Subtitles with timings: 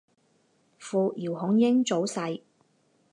[0.79, 2.41] 父姚孔瑛早逝。